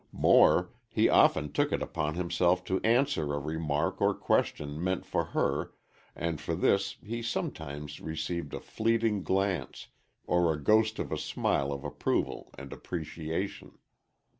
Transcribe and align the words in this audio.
More, 0.11 0.71
he 0.89 1.09
often 1.09 1.51
took 1.51 1.71
it 1.71 1.83
upon 1.83 2.15
himself 2.15 2.63
to 2.63 2.81
answer 2.83 3.35
a 3.35 3.37
remark 3.37 4.01
or 4.01 4.15
question 4.15 4.83
meant 4.83 5.05
for 5.05 5.25
her 5.25 5.73
and 6.15 6.41
for 6.41 6.55
this 6.55 6.95
he 7.05 7.21
sometimes 7.21 7.99
received 8.01 8.55
a 8.55 8.59
fleeting 8.59 9.21
glance, 9.21 9.89
or 10.25 10.51
a 10.51 10.59
ghost 10.59 10.97
of 10.97 11.11
a 11.11 11.19
smile 11.19 11.71
of 11.71 11.83
approval 11.83 12.49
and 12.57 12.73
appreciation. 12.73 13.77